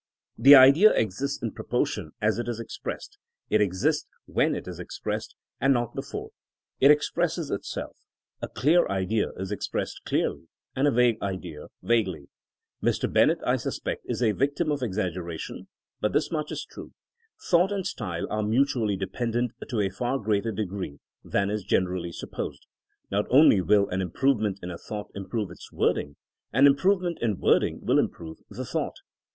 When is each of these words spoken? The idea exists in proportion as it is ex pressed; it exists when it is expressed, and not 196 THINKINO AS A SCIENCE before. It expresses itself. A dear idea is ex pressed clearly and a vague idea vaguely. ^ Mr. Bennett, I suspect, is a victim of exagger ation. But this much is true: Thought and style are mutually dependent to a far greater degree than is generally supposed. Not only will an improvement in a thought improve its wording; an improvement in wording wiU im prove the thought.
The 0.35 0.55
idea 0.55 0.91
exists 0.93 1.43
in 1.43 1.51
proportion 1.51 2.13
as 2.19 2.39
it 2.39 2.47
is 2.47 2.59
ex 2.59 2.75
pressed; 2.79 3.19
it 3.51 3.61
exists 3.61 4.07
when 4.25 4.55
it 4.55 4.67
is 4.67 4.79
expressed, 4.79 5.35
and 5.59 5.75
not 5.75 5.95
196 5.95 6.09
THINKINO 6.09 6.25
AS 6.25 6.29
A 6.31 6.33
SCIENCE 6.33 6.79
before. 6.81 6.89
It 6.89 6.91
expresses 6.91 7.51
itself. 7.51 7.97
A 8.41 8.49
dear 8.59 8.87
idea 8.87 9.29
is 9.37 9.51
ex 9.51 9.67
pressed 9.67 10.01
clearly 10.03 10.45
and 10.75 10.87
a 10.87 10.91
vague 10.91 11.21
idea 11.21 11.67
vaguely. 11.83 12.29
^ 12.83 12.89
Mr. 12.89 13.13
Bennett, 13.13 13.41
I 13.45 13.57
suspect, 13.57 14.01
is 14.05 14.23
a 14.23 14.31
victim 14.31 14.71
of 14.71 14.79
exagger 14.79 15.31
ation. 15.31 15.67
But 15.99 16.13
this 16.13 16.31
much 16.31 16.51
is 16.51 16.65
true: 16.65 16.93
Thought 17.51 17.71
and 17.71 17.85
style 17.85 18.25
are 18.31 18.41
mutually 18.41 18.95
dependent 18.95 19.51
to 19.69 19.79
a 19.81 19.89
far 19.91 20.17
greater 20.17 20.51
degree 20.51 20.97
than 21.23 21.51
is 21.51 21.63
generally 21.63 22.11
supposed. 22.11 22.65
Not 23.11 23.27
only 23.29 23.61
will 23.61 23.87
an 23.89 24.01
improvement 24.01 24.61
in 24.63 24.71
a 24.71 24.79
thought 24.79 25.11
improve 25.13 25.51
its 25.51 25.71
wording; 25.71 26.15
an 26.51 26.65
improvement 26.65 27.19
in 27.21 27.37
wording 27.39 27.81
wiU 27.81 27.99
im 27.99 28.09
prove 28.09 28.39
the 28.49 28.65
thought. 28.65 28.95